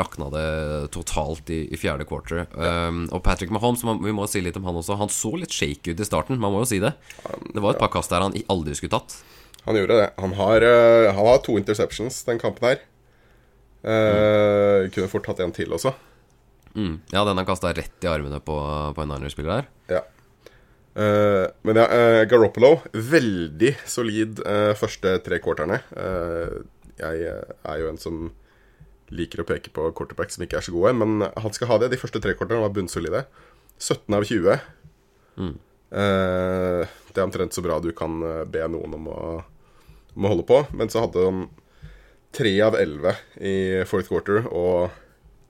rakna 0.00 0.30
det 0.32 0.48
totalt 0.94 1.50
i, 1.52 1.64
i 1.72 1.78
fjerde 1.80 2.06
quarter. 2.08 2.46
Um, 2.54 3.04
og 3.14 3.22
Patrick 3.26 3.52
Mahomes, 3.54 3.84
man, 3.86 4.00
vi 4.04 4.14
må 4.14 4.26
si 4.30 4.42
litt 4.44 4.58
om 4.60 4.66
han 4.68 4.80
også. 4.80 4.98
Han 5.00 5.12
så 5.12 5.34
litt 5.38 5.54
shaky 5.54 5.94
ut 5.94 6.02
i 6.02 6.08
starten, 6.08 6.40
man 6.42 6.54
må 6.54 6.64
jo 6.64 6.70
si 6.72 6.80
det. 6.82 6.94
Det 7.54 7.62
var 7.62 7.74
et 7.74 7.82
par 7.82 7.92
kast 7.94 8.12
der 8.14 8.24
han 8.24 8.36
aldri 8.52 8.76
skulle 8.78 8.94
tatt. 8.96 9.18
Han 9.64 9.78
gjorde 9.78 10.00
det. 10.00 10.08
Han 10.20 10.34
har, 10.36 10.64
eh, 10.66 11.10
han 11.14 11.26
har 11.26 11.38
to 11.44 11.56
interceptions 11.60 12.22
den 12.26 12.40
kampen 12.42 12.68
her. 12.68 12.82
Uh, 13.84 14.88
Kunne 14.92 15.10
fort 15.12 15.26
hatt 15.28 15.40
en 15.44 15.52
til 15.52 15.72
også. 15.76 15.92
Mm. 16.74 16.98
Ja, 17.12 17.22
den 17.24 17.38
han 17.38 17.46
kasta 17.48 17.72
rett 17.76 18.04
i 18.04 18.10
armene 18.10 18.40
på, 18.42 18.56
på 18.96 19.04
en 19.04 19.12
Niners-spiller 19.12 19.60
der. 19.60 19.70
Ja. 19.98 20.02
Uh, 20.94 21.46
men 21.66 21.80
ja, 21.80 21.88
uh, 21.90 22.22
Garoppolo, 22.30 22.76
veldig 22.94 23.74
solid 23.88 24.40
uh, 24.46 24.72
første 24.78 25.18
tre 25.26 25.40
quarterne. 25.42 25.80
Jeg 26.94 27.24
er 27.26 27.78
jo 27.80 27.88
en 27.90 27.98
som 27.98 28.18
liker 29.12 29.42
å 29.42 29.48
peke 29.48 29.72
på 29.74 29.90
quarterback 29.96 30.32
som 30.32 30.44
ikke 30.44 30.58
er 30.60 30.66
så 30.66 30.74
gode, 30.74 30.94
men 30.96 31.26
han 31.26 31.54
skal 31.56 31.70
ha 31.72 31.78
det. 31.82 31.90
De 31.92 32.00
første 32.00 32.22
tre 32.22 32.34
quarterne 32.38 32.64
var 32.64 32.72
bunnsolide. 32.74 33.24
17 33.78 34.16
av 34.16 34.24
20. 34.28 34.54
Eh, 35.94 36.94
det 37.12 37.20
er 37.20 37.26
omtrent 37.26 37.54
så 37.54 37.62
bra 37.64 37.78
du 37.82 37.90
kan 37.96 38.22
eh, 38.24 38.42
be 38.48 38.64
noen 38.70 38.96
om 38.96 39.10
å, 39.12 39.20
om 40.14 40.26
å 40.26 40.32
holde 40.32 40.46
på. 40.48 40.62
Men 40.74 40.90
så 40.92 41.04
hadde 41.04 41.26
han 41.26 41.44
tre 42.34 42.54
av 42.66 42.78
11 42.78 43.18
i 43.46 43.56
fourth 43.86 44.10
quarter 44.10 44.48
og 44.50 44.90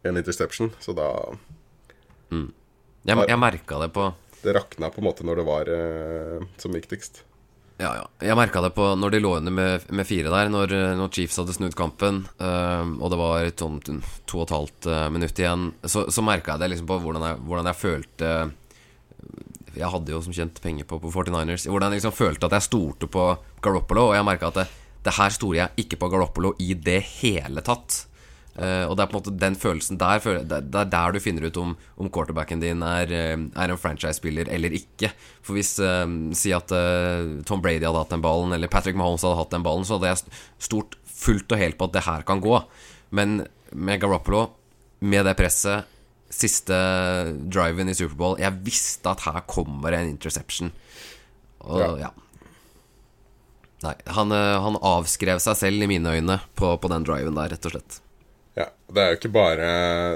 en 0.04 0.20
interception, 0.20 0.72
så 0.84 0.92
da 0.96 1.08
Jeg, 2.34 3.16
jeg 3.16 3.40
merka 3.40 3.78
det 3.80 3.88
på 3.94 4.10
Det 4.42 4.52
rakna 4.52 4.90
på 4.92 5.00
en 5.00 5.06
måte 5.06 5.24
når 5.24 5.40
det 5.40 5.46
var 5.48 5.70
eh, 5.72 6.44
som 6.60 6.74
viktigst. 6.76 7.22
Ja, 7.74 7.90
ja. 7.98 8.02
Jeg 8.22 8.36
merka 8.38 8.60
det 8.62 8.70
på 8.76 8.86
når 8.94 9.16
de 9.16 9.20
lå 9.22 9.32
under 9.40 9.54
med, 9.54 9.86
med 9.90 10.06
fire 10.06 10.30
der, 10.30 10.50
når, 10.52 10.74
når 10.94 11.10
Chiefs 11.14 11.40
hadde 11.40 11.56
snudd 11.56 11.74
kampen, 11.78 12.22
øhm, 12.38 12.92
og 13.02 13.10
det 13.10 13.18
var 13.18 13.48
et 13.48 13.56
to, 13.58 13.66
to 14.30 14.38
og 14.38 14.44
et 14.44 14.54
halvt 14.54 14.88
øh, 14.92 15.06
minutt 15.14 15.40
igjen, 15.42 15.72
så, 15.82 16.04
så 16.06 16.22
merka 16.22 16.54
jeg 16.54 16.62
det 16.62 16.70
liksom 16.70 16.86
på 16.92 17.00
hvordan 17.02 17.26
jeg, 17.26 17.40
hvordan 17.48 17.70
jeg 17.72 17.80
følte 17.80 18.30
Jeg 19.74 19.90
hadde 19.90 20.14
jo 20.14 20.22
som 20.22 20.36
kjent 20.36 20.60
penger 20.62 20.86
på, 20.86 21.00
på 21.02 21.10
49ers. 21.10 21.66
Hvordan 21.66 21.90
jeg 21.90 21.98
liksom 21.98 22.14
følte 22.14 22.46
at 22.46 22.54
jeg 22.54 22.68
stolte 22.68 23.08
på 23.10 23.24
Garoppolo, 23.64 24.12
og 24.12 24.14
jeg 24.14 24.26
merka 24.28 24.52
at 24.52 24.60
det, 24.60 24.68
det 25.02 25.16
her 25.16 25.34
stoler 25.34 25.64
jeg 25.64 25.84
ikke 25.84 25.98
på 25.98 26.12
Garoppolo 26.12 26.52
i 26.62 26.76
det 26.78 27.00
hele 27.16 27.64
tatt. 27.66 28.04
Eh, 28.54 28.84
og 28.86 28.94
det 28.94 29.02
er 29.02 29.10
på 29.10 29.16
en 29.16 29.18
måte 29.18 29.32
den 29.34 29.56
følelsen 29.58 29.98
der 29.98 30.20
Det 30.46 30.78
er 30.78 30.86
der 30.86 31.10
du 31.10 31.18
finner 31.18 31.48
ut 31.48 31.56
om, 31.58 31.72
om 31.98 32.10
quarterbacken 32.10 32.60
din 32.62 32.84
er, 32.86 33.10
eh, 33.10 33.34
er 33.34 33.72
en 33.72 33.80
franchise-spiller 33.80 34.46
eller 34.46 34.76
ikke. 34.78 35.10
For 35.42 35.58
hvis 35.58 35.74
uh, 35.82 36.06
Si 36.38 36.52
at 36.54 36.70
uh, 36.70 37.42
Tom 37.48 37.64
Brady 37.64 37.82
hadde 37.82 37.98
hatt 37.98 38.14
den 38.14 38.22
ballen, 38.22 38.54
eller 38.54 38.70
Patrick 38.70 38.96
Mahomes 38.96 39.26
hadde 39.26 39.40
hatt 39.40 39.50
den 39.56 39.66
ballen, 39.66 39.86
så 39.86 39.98
hadde 39.98 40.12
jeg 40.12 40.38
stort 40.68 40.94
fullt 41.04 41.50
og 41.50 41.58
helt 41.58 41.78
på 41.80 41.88
at 41.88 41.96
det 41.96 42.04
her 42.06 42.22
kan 42.26 42.42
gå. 42.44 42.60
Men 43.14 43.42
med 43.74 44.00
Garoppolo, 44.02 44.46
med 45.02 45.26
det 45.26 45.34
presset, 45.38 45.90
siste 46.34 46.74
driven 47.46 47.86
i 47.86 47.94
Superbowl 47.94 48.40
Jeg 48.42 48.58
visste 48.66 49.06
at 49.06 49.22
her 49.26 49.42
kommer 49.50 49.94
en 49.94 50.14
interception. 50.14 50.72
Og 51.66 51.82
Ja. 51.82 51.90
ja. 52.06 52.12
Nei, 53.84 53.92
han, 54.16 54.30
han 54.32 54.78
avskrev 54.80 55.42
seg 55.44 55.58
selv 55.60 55.84
i 55.84 55.90
mine 55.90 56.14
øyne 56.16 56.38
på, 56.56 56.70
på 56.80 56.88
den 56.88 57.04
driven 57.04 57.36
der, 57.36 57.52
rett 57.52 57.68
og 57.68 57.74
slett. 57.74 57.98
Ja, 58.54 58.68
Det 58.86 59.02
er 59.02 59.12
jo 59.12 59.18
ikke 59.18 59.32
bare, 59.34 59.68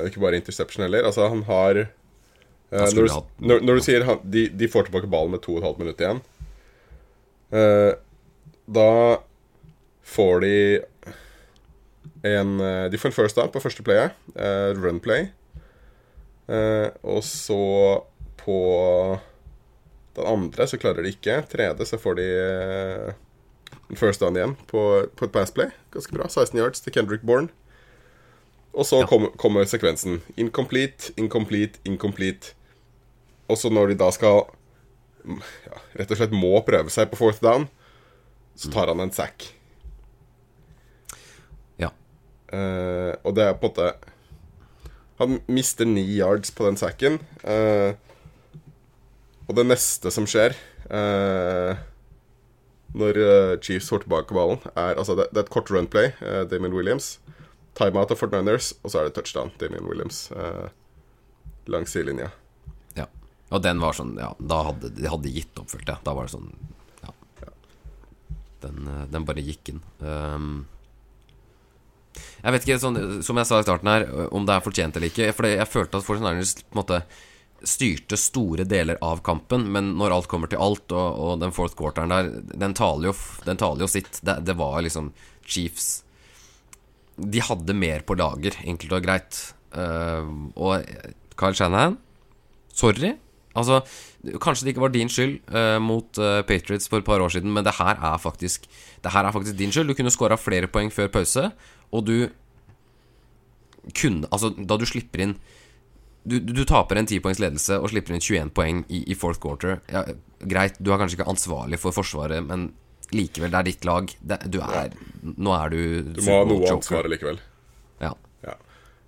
ikke 0.07 0.23
bare 0.23 0.39
interception 0.39 0.85
heller. 0.87 1.07
Altså, 1.09 1.27
han 1.29 1.43
har 1.49 1.81
uh, 1.85 1.87
når, 2.71 2.95
du, 2.95 3.47
når, 3.47 3.65
når 3.67 3.81
du 3.81 3.87
sier 3.87 4.05
han, 4.07 4.21
de, 4.23 4.47
de 4.49 4.69
får 4.71 4.87
tilbake 4.89 5.11
ballen 5.11 5.35
med 5.35 5.43
2 5.43 5.59
12 5.61 5.81
minutter 5.81 6.05
igjen 6.05 6.21
uh, 7.57 7.93
Da 8.69 8.91
får 10.09 10.45
de 10.45 10.55
en 12.27 12.55
eh, 12.61 12.85
De 12.91 12.99
får 12.99 13.13
en 13.13 13.15
first 13.15 13.37
down 13.39 13.51
på 13.55 13.61
første 13.63 13.83
playet. 13.87 14.15
Uh, 14.35 14.75
run 14.75 14.99
play. 15.01 15.29
Og 17.07 17.21
så 17.23 17.59
på 18.41 18.57
den 20.17 20.27
andre 20.27 20.67
så 20.67 20.81
klarer 20.81 21.05
de 21.05 21.13
ikke. 21.13 21.37
Tredje 21.53 21.87
så 21.87 21.99
får 22.01 22.19
de 22.19 22.27
first 24.01 24.25
down 24.25 24.37
igjen 24.37 24.57
på, 24.67 24.83
på 25.15 25.29
et 25.29 25.35
pass 25.35 25.55
play. 25.55 25.71
Ganske 25.95 26.17
bra. 26.17 26.27
16 26.27 26.59
yards 26.59 26.83
til 26.83 26.97
Kendrick 26.97 27.23
Bourne. 27.23 27.53
Og 28.79 28.87
så 28.87 29.03
kommer, 29.11 29.33
kommer 29.41 29.67
sekvensen. 29.67 30.21
Incomplete, 30.39 31.13
incomplete, 31.19 31.81
incomplete. 31.85 32.55
Og 33.51 33.59
så 33.59 33.73
når 33.73 33.93
de 33.93 33.99
da 33.99 34.11
skal 34.15 34.45
mm, 35.25 35.41
ja, 35.67 35.81
rett 35.99 36.13
og 36.15 36.21
slett 36.21 36.37
må 36.37 36.53
prøve 36.67 36.93
seg 36.95 37.11
på 37.11 37.19
fourth 37.19 37.43
down, 37.43 37.67
så 38.59 38.71
tar 38.71 38.93
han 38.93 39.03
en 39.03 39.15
sack. 39.15 39.49
Ja. 41.81 41.91
Eh, 42.55 43.15
og 43.25 43.35
det 43.35 43.49
er 43.49 43.59
på 43.59 43.69
en 43.69 43.75
måte 43.75 43.91
Han 45.19 45.41
mister 45.51 45.87
ni 45.87 46.05
yards 46.15 46.53
på 46.55 46.67
den 46.69 46.79
sacken. 46.79 47.19
eh, 47.43 47.99
og 49.49 49.57
det 49.57 49.65
neste 49.65 50.11
som 50.13 50.27
skjer 50.29 50.53
eh, 50.93 51.79
når 52.95 53.21
eh, 53.23 53.55
Chiefs 53.65 53.89
får 53.91 54.05
tilbake 54.05 54.37
ballen, 54.37 54.61
er 54.77 54.95
altså 54.95 55.17
det, 55.17 55.31
det 55.33 55.41
er 55.41 55.47
et 55.47 55.53
kort 55.53 55.71
runplay. 55.73 56.13
Uh, 56.21 56.45
Damon 56.49 56.77
Williams. 56.77 57.19
Timeout 57.79 58.11
av 58.11 58.19
Fort 58.21 58.35
Niners, 58.35 58.73
og 58.83 58.91
så 58.93 59.01
er 59.01 59.09
det 59.09 59.15
touchdown. 59.19 59.53
Damien 59.61 59.87
Williams 59.87 60.25
eh, 60.35 60.69
langs 61.71 61.95
sidelinja. 61.95 62.31
ja. 62.99 63.07
Og 63.55 63.63
den 63.65 63.79
var 63.81 63.95
sånn 63.97 64.17
Ja, 64.21 64.33
da 64.39 64.59
hadde 64.67 64.91
de 64.93 65.07
hadde 65.09 65.31
gitt 65.33 65.57
opp, 65.61 65.71
følte 65.73 65.95
jeg. 65.95 66.05
Da 66.05 66.13
var 66.17 66.27
det 66.27 66.35
sånn 66.35 66.51
Ja. 67.05 67.13
Den, 68.65 68.83
eh, 68.89 69.07
den 69.15 69.25
bare 69.29 69.45
gikk 69.47 69.71
inn. 69.73 69.81
Um, 70.03 70.67
jeg 72.43 72.55
vet 72.55 72.67
ikke, 72.67 72.81
sånn, 72.83 73.23
som 73.23 73.39
jeg 73.39 73.47
sa 73.47 73.59
i 73.61 73.67
starten 73.67 73.91
her, 73.91 74.05
om 74.35 74.47
det 74.47 74.57
er 74.57 74.65
fortjent 74.65 74.97
eller 74.99 75.11
ikke. 75.13 75.31
For 75.37 75.47
jeg 75.47 75.71
følte 75.71 76.01
at 76.01 76.07
Fortune 76.07 76.33
Niners 76.33 76.57
på 76.65 76.75
en 76.75 76.81
måte 76.83 77.01
styrte 77.67 78.19
store 78.19 78.67
deler 78.69 78.99
av 79.03 79.23
kampen, 79.27 79.65
men 79.75 79.93
når 79.99 80.15
alt 80.15 80.29
kommer 80.31 80.51
til 80.51 80.61
alt, 80.63 80.93
og, 80.95 81.19
og 81.19 81.41
den 81.43 81.55
fourth 81.55 81.75
quarteren 81.79 82.13
der, 82.15 82.29
den 82.55 82.75
taler 82.79 83.11
jo, 83.11 83.15
den 83.47 83.59
taler 83.59 83.83
jo 83.87 83.91
sitt. 83.91 84.21
Det, 84.23 84.37
det 84.47 84.55
var 84.59 84.79
liksom 84.87 85.13
Chiefs 85.47 86.05
De 87.19 87.43
hadde 87.43 87.75
mer 87.75 88.05
på 88.07 88.17
lager, 88.19 88.59
enkelt 88.65 88.95
og 88.95 89.07
greit. 89.07 89.41
Uh, 89.75 90.51
og 90.57 90.87
Kyle 91.39 91.57
Shanahan, 91.57 91.99
sorry. 92.75 93.17
Altså, 93.59 93.83
Kanskje 94.43 94.67
det 94.67 94.73
ikke 94.75 94.83
var 94.83 94.93
din 94.95 95.11
skyld 95.11 95.39
uh, 95.51 95.79
mot 95.83 96.19
uh, 96.19 96.43
Patriots 96.47 96.89
for 96.91 97.01
et 97.01 97.07
par 97.07 97.23
år 97.23 97.33
siden, 97.33 97.53
men 97.55 97.65
det 97.67 97.75
her 97.79 97.95
er 97.95 98.19
faktisk 98.19 98.67
Det 99.03 99.13
her 99.13 99.25
er 99.25 99.33
faktisk 99.33 99.59
din 99.59 99.73
skyld. 99.73 99.89
Du 99.89 99.95
kunne 99.95 100.11
skåra 100.11 100.37
flere 100.37 100.67
poeng 100.67 100.93
før 100.93 101.09
pause, 101.09 101.51
og 101.93 102.07
du 102.07 102.29
kunne 103.95 104.27
Altså, 104.33 104.51
da 104.51 104.77
du 104.77 104.87
slipper 104.87 105.23
inn 105.25 105.39
du, 106.29 106.39
du, 106.41 106.53
du 106.53 106.65
taper 106.69 106.99
en 106.99 107.07
10 107.07 107.23
poengs 107.25 107.39
ledelse 107.41 107.79
og 107.79 107.89
slipper 107.89 108.13
inn 108.13 108.21
21 108.21 108.51
poeng 108.53 108.83
i, 108.93 109.01
i 109.09 109.15
fourth 109.17 109.41
quarter. 109.41 109.79
Ja, 109.89 110.03
greit, 110.45 110.77
du 110.77 110.91
er 110.93 111.01
kanskje 111.01 111.17
ikke 111.17 111.31
ansvarlig 111.31 111.79
for 111.81 111.95
Forsvaret, 111.97 112.45
men 112.45 112.73
likevel, 113.15 113.53
det 113.53 113.61
er 113.61 113.69
ditt 113.69 113.87
lag. 113.89 114.15
Det, 114.21 114.41
du 114.53 114.59
er 114.65 114.97
Nå 115.23 115.53
er 115.57 115.75
du 115.75 115.81
Du 116.15 116.23
må 116.25 116.41
ha 116.41 116.49
noe 116.49 116.73
ansvar 116.73 117.09
likevel. 117.11 117.41
Ja. 118.03 118.15
Ja. 118.45 118.57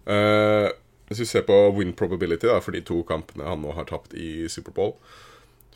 Uh, 0.08 0.68
hvis 1.10 1.24
vi 1.24 1.30
ser 1.32 1.46
på 1.48 1.56
win 1.76 1.92
probability 1.98 2.48
da, 2.48 2.60
for 2.62 2.76
de 2.76 2.84
to 2.86 3.02
kampene 3.06 3.48
han 3.48 3.64
nå 3.64 3.74
har 3.74 3.88
tapt 3.90 4.14
i 4.14 4.46
Superbowl 4.50 4.94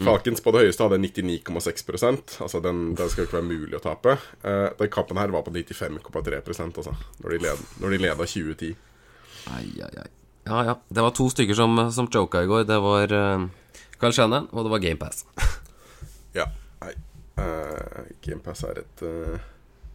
Falkens 0.02 0.42
på 0.42 0.50
det 0.54 0.64
høyeste 0.64 0.82
hadde 0.82 0.98
99,6 0.98 2.42
Altså 2.42 2.60
den, 2.60 2.94
den 2.98 3.10
skal 3.10 3.26
ikke 3.26 3.38
være 3.38 3.46
mulig 3.46 3.78
å 3.78 3.82
tape. 3.84 4.16
Uh, 4.42 4.72
den 4.80 4.90
kampen 4.90 5.20
her 5.20 5.30
var 5.30 5.44
på 5.46 5.54
95,3% 5.54 6.80
altså, 6.82 6.94
når 7.22 7.30
de, 7.30 7.38
led, 7.44 7.62
når 7.82 7.94
de 7.94 8.00
leda 8.02 8.26
2010. 8.26 8.74
Ai, 9.54 9.68
ai, 9.84 9.92
ai. 10.02 10.08
Ja, 10.48 10.64
ja. 10.66 10.74
Det 10.90 11.04
var 11.04 11.14
to 11.14 11.28
stykker 11.30 11.56
som, 11.56 11.78
som 11.94 12.10
joka 12.10 12.42
i 12.42 12.50
går. 12.50 12.66
Det 12.66 12.80
var 12.82 13.14
uh, 13.14 13.46
Carl 14.00 14.16
Shannon, 14.16 14.48
og 14.50 14.66
det 14.66 14.74
var 14.74 14.82
GamePass. 14.82 15.24
Ja. 16.34 16.48
Nei. 16.82 16.96
Uh, 17.38 18.04
GamePass 18.22 18.62
er 18.68 18.82
et 18.84 19.02
uh, 19.02 19.40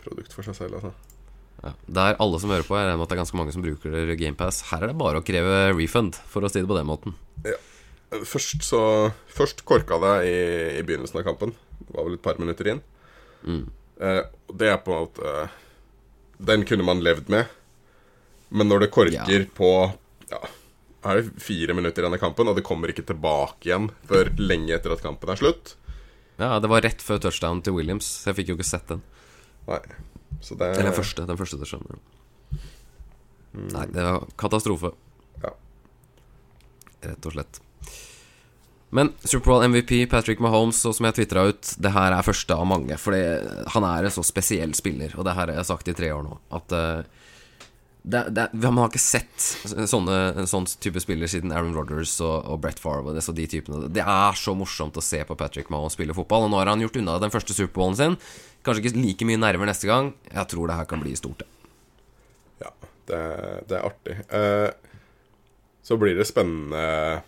produkt 0.01 0.33
for 0.35 0.43
seg 0.47 0.57
selv, 0.57 0.79
altså. 0.79 0.91
ja. 1.63 1.71
Det 1.87 2.03
er 2.03 2.19
alle 2.19 2.39
som 2.41 2.51
hører 2.51 2.67
på. 2.67 2.75
Jeg 2.75 2.87
regner 2.89 2.99
med 2.99 3.05
at 3.07 3.13
det 3.13 3.17
er 3.17 3.21
ganske 3.23 3.39
mange 3.39 3.55
som 3.55 3.63
bruker 3.63 4.13
GamePass. 4.19 4.61
Her 4.73 4.83
er 4.83 4.91
det 4.91 4.99
bare 4.99 5.21
å 5.21 5.25
kreve 5.25 5.61
refund, 5.77 6.19
for 6.27 6.43
å 6.43 6.51
si 6.51 6.59
det 6.61 6.69
på 6.69 6.77
den 6.77 6.89
måten. 6.89 7.15
Ja. 7.47 7.55
Først 8.25 8.63
så 8.65 8.81
Først 9.29 9.61
korka 9.69 9.99
det 10.01 10.13
i, 10.25 10.37
i 10.79 10.83
begynnelsen 10.83 11.19
av 11.21 11.27
kampen. 11.27 11.53
Det 11.79 11.93
var 11.93 12.07
vel 12.07 12.17
et 12.17 12.23
par 12.25 12.39
minutter 12.41 12.71
inn. 12.73 12.79
Mm. 13.45 13.65
Uh, 14.01 14.23
det 14.59 14.71
er 14.73 14.79
på 14.83 14.91
en 14.95 15.05
måte 15.05 15.33
Den 16.51 16.63
kunne 16.67 16.83
man 16.87 17.03
levd 17.03 17.29
med. 17.31 17.47
Men 18.49 18.67
når 18.71 18.85
det 18.85 18.93
korker 18.95 19.13
Ja. 19.13 19.45
på 19.55 19.71
Ja, 20.31 20.39
er 21.07 21.21
det 21.21 21.39
fire 21.43 21.73
minutter 21.77 22.03
igjen 22.03 22.15
av 22.17 22.19
kampen, 22.19 22.49
og 22.49 22.57
det 22.57 22.65
kommer 22.67 22.91
ikke 22.91 23.05
tilbake 23.07 23.69
igjen 23.69 23.87
før 24.09 24.31
lenge 24.41 24.73
etter 24.75 24.91
at 24.95 25.03
kampen 25.05 25.31
er 25.31 25.39
slutt 25.39 25.75
Ja, 26.39 26.59
Det 26.59 26.69
var 26.71 26.81
rett 26.85 27.01
før 27.03 27.19
touchdown 27.19 27.61
til 27.65 27.75
Williams, 27.75 28.07
så 28.07 28.31
jeg 28.31 28.41
fikk 28.41 28.53
jo 28.53 28.57
ikke 28.59 28.69
sett 28.69 28.87
den. 28.87 29.03
Nei. 29.67 29.81
Så 30.41 30.55
det 30.55 30.71
Eller 30.73 30.91
den 30.91 30.97
første. 30.97 31.25
Den 31.27 31.39
første 31.39 31.59
touchdownen. 31.59 31.99
Nei, 33.59 33.85
det 33.91 34.05
var 34.05 34.27
katastrofe. 34.39 34.93
Ja. 35.43 35.51
Rett 37.09 37.25
og 37.27 37.35
slett. 37.35 37.59
Men 38.89 39.11
Superbowl 39.21 39.67
MVP 39.69 40.07
Patrick 40.09 40.39
Mahomes, 40.41 40.79
og 40.89 40.95
som 40.97 41.05
jeg 41.05 41.19
tvitra 41.19 41.43
ut, 41.51 41.73
det 41.77 41.91
her 41.93 42.15
er 42.15 42.25
første 42.25 42.55
av 42.55 42.65
mange. 42.69 42.95
Fordi 42.97 43.21
han 43.75 43.85
er 43.85 44.07
en 44.07 44.13
så 44.15 44.23
spesiell 44.25 44.73
spiller, 44.77 45.13
og 45.17 45.27
det 45.27 45.35
her 45.37 45.51
har 45.51 45.59
jeg 45.59 45.69
sagt 45.69 45.91
i 45.91 45.97
tre 45.97 46.09
år 46.15 46.23
nå, 46.25 46.39
at 46.57 46.73
eh, 46.73 47.27
det, 48.09 48.21
det, 48.35 48.45
Man 48.63 48.81
har 48.83 48.89
ikke 48.91 49.01
sett 49.01 49.45
sånne, 49.91 50.17
en 50.39 50.49
sånn 50.49 50.67
type 50.81 51.01
spiller 51.03 51.29
siden 51.31 51.53
Aaron 51.55 51.75
Rodgers 51.77 52.15
og, 52.23 52.47
og 52.49 52.61
Brett 52.63 52.81
Favre 52.81 53.13
det, 53.15 53.23
de 53.37 53.47
typene. 53.51 53.89
Det 53.93 54.03
er 54.03 54.39
så 54.39 54.55
morsomt 54.57 54.97
å 54.97 55.03
se 55.05 55.21
på 55.27 55.37
Patrick 55.39 55.71
Mahomes 55.73 55.97
spille 55.97 56.15
fotball, 56.17 56.47
og 56.47 56.53
nå 56.53 56.61
har 56.61 56.71
han 56.71 56.83
gjort 56.83 56.99
unna 57.01 57.19
den 57.21 57.33
første 57.33 57.55
Superbowlen 57.55 57.99
sin. 57.99 58.17
Kanskje 58.65 58.85
ikke 58.85 59.03
like 59.03 59.29
mye 59.29 59.41
nerver 59.41 59.69
neste 59.69 59.89
gang. 59.89 60.13
Jeg 60.31 60.51
tror 60.51 60.69
det 60.69 60.79
her 60.79 60.89
kan 60.89 61.03
bli 61.03 61.15
stort. 61.19 61.43
det. 61.43 61.49
Ja, 62.65 62.73
det, 63.11 63.21
det 63.69 63.77
er 63.77 63.87
artig. 63.91 64.17
Eh, 64.39 64.69
så 65.85 65.97
blir 65.99 66.17
det 66.17 66.27
spennende 66.29 67.21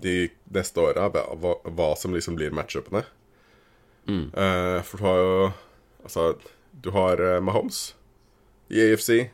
de 0.00 0.30
neste 0.54 0.80
åra 0.80 1.08
hva, 1.12 1.56
hva 1.64 1.88
som 1.98 2.14
liksom 2.16 2.36
blir 2.38 2.54
matchupene. 2.56 3.04
Eh, 4.10 4.82
for 4.82 4.96
du 4.96 5.04
har 5.04 5.20
jo 5.20 5.50
Altså, 6.00 6.38
du 6.72 6.88
har 6.94 7.20
eh, 7.20 7.42
Mahomes 7.44 7.94
i 8.72 8.80
AFC. 8.80 9.28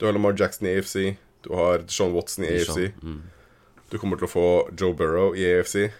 Du 0.00 0.06
har 0.08 0.14
Lamar 0.16 0.32
Jackson 0.38 0.66
i 0.70 0.72
AFC. 0.78 1.16
Du 1.44 1.52
har 1.56 1.82
Sean 1.92 2.12
Watson 2.16 2.44
i 2.48 2.54
AFC. 2.56 2.90
Du 3.90 3.98
kommer 4.00 4.16
til 4.20 4.28
å 4.28 4.30
få 4.32 4.44
Joe 4.78 4.94
Burrow 4.96 5.34
i 5.36 5.44
AFC. 5.58 5.90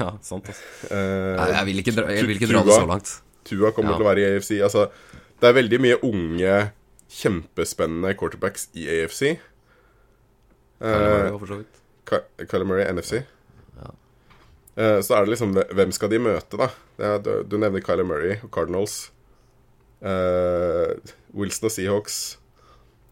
Ja, 0.00 0.14
sant 0.24 0.46
altså. 0.48 0.62
Uh, 0.88 1.34
Nei, 1.36 1.48
jeg 1.52 1.66
vil 1.68 1.80
ikke 1.82 1.92
dra, 1.94 2.04
vil 2.08 2.30
ikke 2.38 2.46
dra 2.48 2.62
det 2.64 2.72
så 2.72 2.86
langt. 2.88 3.10
Tua 3.46 3.68
kommer 3.76 3.92
Ja. 3.92 3.98
til 4.00 4.06
å 4.06 4.08
være 4.08 4.22
i 4.22 4.30
AFC. 4.38 4.54
Altså, 4.64 4.86
det 5.42 5.50
er 5.50 5.56
veldig 5.58 5.78
mye 5.84 5.98
unge, 6.08 6.54
kjempespennende 7.18 8.14
quarterbacks 8.18 8.64
i 8.80 8.86
AFC. 8.94 9.34
Kyler 10.80 11.36
Murray 11.36 11.62
Uh. 12.08 12.46
Kyler 12.48 12.64
Murray, 12.66 12.88
NFC. 12.96 13.20
Eh, 14.74 14.98
så 15.06 15.14
er 15.14 15.22
det 15.24 15.30
liksom 15.36 15.52
Hvem 15.54 15.92
skal 15.94 16.10
de 16.10 16.18
møte, 16.18 16.58
da? 16.58 16.66
Er, 16.98 17.20
du, 17.22 17.30
du 17.46 17.54
nevner 17.62 17.84
Kyler 17.84 18.08
Murray 18.08 18.40
og 18.42 18.50
Cardinals. 18.56 18.96
Eh, 20.02 20.96
Wilson 21.36 21.68
og 21.68 21.76
Seahawks 21.76 22.18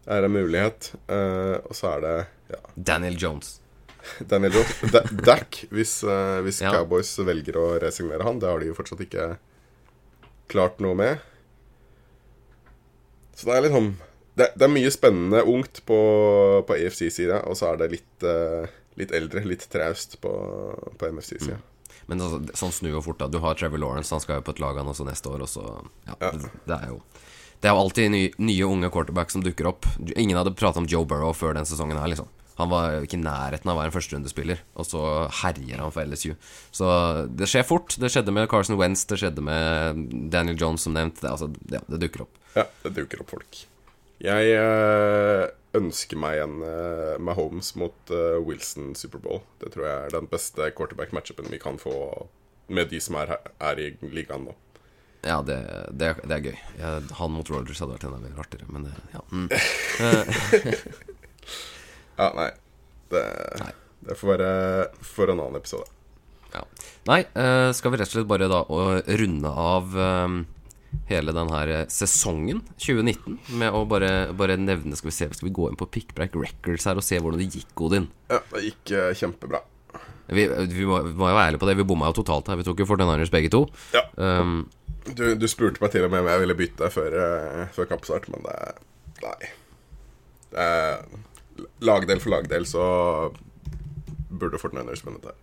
er 0.07 0.25
en 0.27 0.33
mulighet. 0.33 0.91
Uh, 1.07 1.57
og 1.67 1.75
så 1.77 1.93
er 1.95 2.01
det 2.03 2.15
ja, 2.53 2.59
Daniel 2.75 3.15
Jones. 3.21 3.59
Daniel 4.31 4.57
Jones. 4.59 4.73
Da- 4.91 5.05
Dak, 5.31 5.61
hvis, 5.71 5.99
uh, 6.03 6.41
hvis 6.43 6.61
Ja. 6.63 6.73
Cowboys 6.75 7.13
velger 7.23 7.55
å 7.61 7.67
resignere 7.83 8.25
han. 8.27 8.39
Det 8.41 8.49
har 8.51 8.59
de 8.59 8.71
jo 8.71 8.75
fortsatt 8.77 9.03
ikke 9.05 9.29
klart 10.51 10.81
noe 10.83 10.97
med. 10.99 11.21
Så 13.35 13.47
det 13.49 13.55
er 13.57 13.63
liksom 13.67 13.93
Det, 14.35 14.47
det 14.57 14.65
er 14.65 14.71
mye 14.73 14.89
spennende 14.93 15.43
ungt 15.45 15.83
på, 15.85 15.97
på 16.65 16.73
AFC-sida, 16.73 17.43
og 17.45 17.53
så 17.57 17.67
er 17.71 17.83
det 17.83 17.91
litt, 17.91 18.23
uh, 18.25 18.65
litt 18.97 19.11
eldre, 19.13 19.43
litt 19.45 19.67
traust 19.69 20.15
på, 20.23 20.31
på 20.97 21.09
MFC-sida. 21.13 21.59
Men 22.09 22.19
altså, 22.25 22.39
sånn 22.57 22.73
snur 22.73 22.95
jo 22.97 23.01
fort, 23.05 23.19
da. 23.21 23.27
Du 23.31 23.37
har 23.43 23.53
Trevor 23.55 23.77
Lawrence, 23.83 24.09
han 24.11 24.23
skal 24.23 24.39
jo 24.41 24.45
på 24.49 24.55
et 24.55 24.61
lag 24.63 24.79
han 24.81 24.89
også 24.89 25.05
neste 25.05 25.29
år, 25.29 25.45
og 25.45 25.51
så 25.53 25.63
Ja, 26.09 26.15
Ja. 26.17 26.31
Det, 26.33 26.49
det 26.65 26.79
er 26.79 26.89
jo 26.95 26.97
Det 27.63 27.69
er 27.69 27.77
jo 27.77 27.81
alltid 27.85 28.11
nye, 28.11 28.29
nye 28.43 28.67
unge 28.67 28.91
quarterback 28.91 29.31
som 29.31 29.43
dukker 29.43 29.69
opp. 29.69 29.87
Ingen 30.19 30.35
hadde 30.35 30.51
prata 30.59 30.81
om 30.81 30.87
Joe 30.89 31.07
Burrow 31.07 31.31
før 31.31 31.55
den 31.55 31.67
sesongen 31.69 31.95
her, 31.95 32.11
liksom. 32.11 32.27
Han 32.59 32.69
var 32.69 32.99
ikke 33.01 33.17
i 33.17 33.23
nærheten 33.23 33.71
av 33.71 33.77
å 33.77 33.79
være 33.79 33.89
en 33.89 33.95
førsterundespiller, 33.95 34.59
og 34.77 34.85
så 34.85 35.01
herjer 35.39 35.79
han 35.81 35.93
for 35.95 36.05
LSU. 36.05 36.35
Så 36.75 36.91
det 37.33 37.47
skjer 37.49 37.65
fort. 37.65 37.95
Det 37.97 38.11
skjedde 38.13 38.35
med 38.35 38.51
Carson 38.51 38.77
Wentz, 38.77 39.07
det 39.09 39.17
skjedde 39.23 39.41
med 39.47 40.03
Daniel 40.33 40.59
Jones, 40.59 40.85
som 40.85 40.93
nevnt. 40.93 41.23
Det, 41.23 41.31
altså, 41.31 41.49
det, 41.63 41.81
det 41.87 42.03
dukker 42.03 42.27
opp. 42.27 42.37
Ja, 42.53 42.67
det 42.83 42.93
dukker 42.99 43.23
opp 43.23 43.33
folk. 43.33 43.63
Jeg, 44.21 44.53
eh, 44.59 45.47
ønsker 45.77 46.19
meg 46.21 46.41
en 46.43 46.59
uh, 46.61 47.17
Mahomes 47.21 47.73
mot 47.79 48.13
uh, 48.13 48.37
Wilson 48.45 48.93
Superbowl. 48.97 49.41
Det 49.61 49.73
tror 49.73 49.87
jeg 49.87 49.95
er 50.03 50.15
den 50.15 50.29
beste 50.29 50.69
quarterback-matchupen 50.77 51.49
vi 51.49 51.61
kan 51.61 51.79
få 51.81 51.95
med 52.73 52.91
de 52.93 53.01
som 53.03 53.17
er, 53.19 53.35
er 53.57 53.81
i 53.81 53.89
ligaen 54.13 54.47
nå. 54.49 54.53
Ja, 55.23 55.37
det, 55.47 55.55
det, 55.95 56.09
er, 56.11 56.17
det 56.27 56.35
er 56.35 56.47
gøy. 56.49 56.57
Jeg, 56.79 57.03
han 57.19 57.31
mot 57.31 57.47
Rogers 57.51 57.79
hadde 57.79 57.95
vært 57.95 58.07
enda 58.09 58.19
mer 58.19 58.41
artigere, 58.43 58.67
men 58.75 58.89
ja. 59.13 59.21
Mm. 59.31 59.47
ja, 62.19 62.27
nei. 62.35 62.49
Det, 63.13 63.21
Nei. 63.61 63.71
det 64.09 64.17
får 64.19 64.31
være 64.33 64.49
for 65.05 65.31
en 65.31 65.39
annen 65.43 65.59
episode. 65.61 65.87
ja. 66.55 66.63
Nei, 67.07 67.19
eh, 67.35 67.69
skal 67.75 67.91
vi 67.93 67.99
rett 67.99 68.09
og 68.09 68.15
slett 68.15 68.29
bare 68.29 68.47
da 68.51 68.61
runde 69.19 69.49
av 69.63 69.95
eh, 69.99 70.35
hele 71.09 71.33
den 71.35 71.51
her 71.51 71.71
sesongen 71.91 72.61
2019 72.79 73.37
med 73.59 73.75
å 73.75 73.81
bare, 73.89 74.31
bare 74.37 74.55
nevne 74.61 74.95
Skal 74.95 75.09
vi 75.09 75.15
se, 75.17 75.27
skal 75.35 75.49
vi 75.49 75.53
gå 75.57 75.67
inn 75.69 75.77
på 75.79 75.87
Pickbreak 75.91 76.35
Records 76.39 76.85
her 76.87 76.99
og 77.01 77.05
se 77.05 77.19
hvordan 77.19 77.41
det 77.43 77.49
gikk, 77.57 77.73
Odin? 77.85 78.07
Ja, 78.31 78.39
det 78.53 78.63
gikk 78.69 78.93
kjempebra. 79.19 79.63
Vi, 80.33 80.45
vi, 80.47 80.85
må, 80.87 81.01
vi 81.03 81.11
må 81.19 81.27
jo 81.27 81.35
være 81.35 81.49
ærlige 81.51 81.59
på 81.61 81.67
det. 81.67 81.75
Vi 81.81 81.85
bomma 81.91 82.07
jo 82.09 82.15
totalt 82.21 82.47
her. 82.49 82.55
Vi 82.61 82.63
tok 82.65 82.79
jo 82.79 82.87
49ers 82.87 83.33
begge 83.33 83.51
to. 83.51 83.65
Ja. 83.93 84.05
Um, 84.15 84.63
Du, 85.03 85.23
du 85.35 85.47
spurte 85.51 85.83
meg 85.83 85.91
til 85.91 86.05
og 86.07 86.13
med 86.13 86.23
om 86.23 86.31
jeg 86.31 86.43
ville 86.45 86.57
bytte 86.57 86.89
før, 86.93 87.15
uh, 87.19 87.63
før 87.75 87.89
kappstart, 87.91 88.29
men 88.31 88.45
det 88.47 88.57
Nei. 89.23 89.49
Det 90.51 90.63
er, 90.63 91.03
lagdel 91.85 92.19
for 92.19 92.33
lagdel 92.33 92.65
så 92.67 92.85
burde 94.33 94.59
Fortniners 94.59 95.03
vunnet 95.05 95.29
her. 95.29 95.37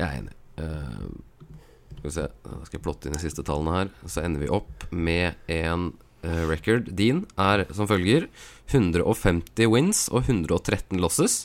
Jeg 0.00 0.06
er 0.06 0.16
enig. 0.22 0.34
Uh, 0.58 1.12
skal 1.94 2.08
vi 2.08 2.14
se, 2.16 2.24
da 2.44 2.56
skal 2.66 2.78
jeg 2.78 2.84
plotte 2.84 3.08
inn 3.08 3.16
de 3.16 3.22
siste 3.22 3.44
tallene 3.46 3.76
her. 3.76 3.92
Så 4.10 4.24
ender 4.24 4.42
vi 4.42 4.50
opp 4.52 4.86
med 4.90 5.38
en 5.52 5.92
uh, 6.24 6.42
record. 6.50 6.90
Din 6.96 7.24
er 7.40 7.66
som 7.76 7.90
følger 7.90 8.26
150 8.72 9.70
wins 9.70 10.06
og 10.10 10.24
113 10.24 10.98
losses. 11.02 11.44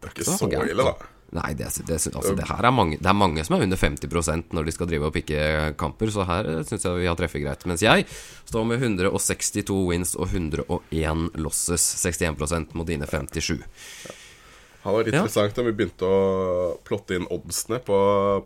Det 0.00 0.10
er 0.10 0.14
ikke 0.14 0.28
Så 0.28 0.38
så 0.40 0.50
ille, 0.62 0.86
da. 0.86 1.10
Da. 1.32 1.40
Nei, 1.42 1.52
det, 1.54 1.68
det, 1.86 1.94
altså, 1.94 2.34
det 2.34 2.46
her 2.48 2.64
er 2.66 2.72
mange 2.74 2.96
Det 2.98 3.06
er 3.06 3.14
mange 3.14 3.44
som 3.46 3.54
er 3.56 3.62
under 3.62 3.76
50 3.78 4.50
når 4.52 4.64
de 4.66 4.72
skal 4.74 4.88
drive 4.90 5.06
og 5.06 5.12
pikke 5.14 5.74
kamper, 5.78 6.10
så 6.10 6.24
her 6.26 6.48
syns 6.66 6.82
jeg 6.84 6.98
vi 6.98 7.06
har 7.06 7.16
treffet 7.18 7.44
greit. 7.44 7.66
Mens 7.70 7.82
jeg 7.84 8.06
står 8.50 8.64
med 8.66 8.80
162 8.82 9.70
wins 9.86 10.16
og 10.16 10.26
101 10.28 11.30
losses. 11.38 11.84
61% 12.02 12.74
mot 12.74 12.86
dine 12.88 13.06
57. 13.06 13.60
Det 13.60 14.86
hadde 14.86 14.96
vært 14.96 15.12
Ja. 15.12 15.20
interessant 15.20 15.58
om 15.60 15.66
vi 15.68 15.72
begynte 15.76 16.08
å 16.08 16.78
plotte 16.88 17.14
inn 17.14 17.26
oddsene 17.30 17.78
på, 17.84 17.96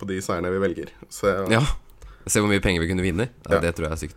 på 0.00 0.06
de 0.10 0.20
seierne 0.20 0.50
vi 0.50 0.58
velger. 0.58 0.90
Så 1.08 1.30
Ja. 1.50 1.62
Se 2.26 2.40
hvor 2.40 2.48
mye 2.48 2.60
penger 2.60 2.80
vi 2.80 2.88
kunne 2.88 3.04
vinne. 3.04 3.28
Nei, 3.48 3.54
Ja. 3.54 3.60
Det 3.60 3.74
tror 3.76 3.88
jeg 3.88 3.92
er 3.92 4.02
sykt. 4.08 4.16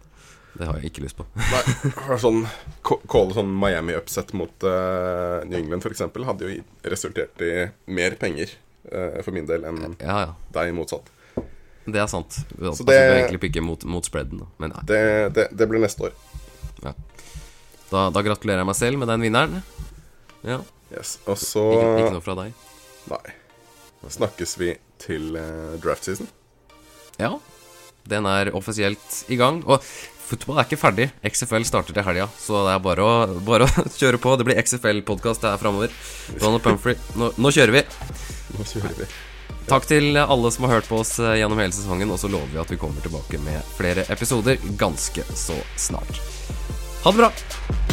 Det 0.57 0.65
har 0.65 0.79
jeg 0.79 0.89
ikke 0.91 1.03
lyst 1.05 1.17
på. 1.19 1.25
Nei, 1.37 1.63
for 1.93 2.17
sånn, 2.21 2.39
ca- 2.87 3.01
Calle 3.11 3.35
sånn 3.37 3.51
Miami 3.61 3.93
upset 3.97 4.31
mot 4.37 4.65
uh, 4.65 5.43
New 5.45 5.59
England 5.59 5.85
f.eks. 5.85 6.01
hadde 6.25 6.47
jo 6.49 6.63
resultert 6.89 7.43
i 7.45 7.51
mer 7.93 8.15
penger 8.17 8.49
uh, 8.89 9.19
for 9.21 9.35
min 9.35 9.45
del 9.49 9.67
enn 9.69 9.83
Ja, 10.01 10.17
ja. 10.25 10.31
deg 10.57 10.73
motsatt. 10.77 11.11
Det 11.87 12.01
er 12.01 12.09
sant. 12.11 12.39
Vi 12.57 12.71
Så 12.75 12.83
det- 12.89 12.97
egentlig 13.21 13.39
pikke 13.45 13.61
mot, 13.63 13.85
mot 13.87 14.03
spreaden. 14.03 14.41
Men 14.59 14.73
nei. 14.73 14.81
Det, 14.89 15.01
det, 15.37 15.45
det 15.55 15.67
blir 15.69 15.79
neste 15.83 16.09
år. 16.09 16.17
Ja. 16.83 16.95
Da, 17.91 18.07
da 18.11 18.23
gratulerer 18.25 18.59
jeg 18.65 18.67
meg 18.67 18.75
selv 18.81 18.99
med 18.99 19.07
den 19.13 19.23
vinneren. 19.23 19.61
Ja. 20.43 20.57
Yes. 20.91 21.17
Og 21.27 21.37
så 21.39 21.63
Ikke, 21.77 21.93
ikke 22.01 22.15
noe 22.17 22.25
fra 22.25 22.35
deg. 22.41 22.65
Nei. 23.13 23.37
Snakkes 24.11 24.57
vi 24.59 24.73
til 25.01 25.35
eh, 25.39 25.77
draft 25.83 26.05
season. 26.07 26.27
Ja. 27.19 27.33
Den 28.07 28.27
er 28.29 28.51
offisielt 28.55 29.23
i 29.31 29.37
gang. 29.39 29.61
Og 29.67 29.83
fotball 30.27 30.60
er 30.60 30.67
ikke 30.67 30.79
ferdig. 30.81 31.07
XFL 31.25 31.65
starter 31.67 31.96
til 31.96 32.05
helga, 32.07 32.27
så 32.39 32.65
det 32.67 32.75
er 32.75 32.84
bare 32.84 33.05
å, 33.05 33.15
bare 33.48 33.67
å 33.67 33.88
kjøre 34.00 34.19
på. 34.22 34.36
Det 34.39 34.48
blir 34.48 34.62
XFL-podkast 34.63 35.48
her 35.48 35.57
framover. 35.62 35.93
Donald 36.41 36.63
Pumphrey, 36.65 37.00
nå, 37.19 37.31
nå 37.38 37.53
kjører 37.55 37.79
vi. 37.79 37.86
Nå 38.57 38.67
kjører 38.67 39.01
vi. 39.01 39.10
Takk 39.67 39.84
til 39.89 40.15
alle 40.15 40.51
som 40.55 40.63
har 40.63 40.77
hørt 40.77 40.88
på 40.88 41.01
oss 41.01 41.17
eh, 41.19 41.39
gjennom 41.41 41.60
hele 41.60 41.75
sesongen, 41.75 42.12
og 42.13 42.22
så 42.22 42.31
lover 42.31 42.53
vi 42.53 42.62
at 42.62 42.72
vi 42.72 42.79
kommer 42.79 43.03
tilbake 43.03 43.41
med 43.43 43.75
flere 43.75 44.07
episoder 44.13 44.62
ganske 44.79 45.28
så 45.36 45.58
snart. 45.75 46.21
Ha 47.04 47.12
det 47.12 47.19
bra! 47.19 47.87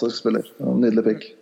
Fantastisk 0.00 0.20
spiller. 0.20 0.44
Nydelig 0.58 1.04
pick. 1.04 1.39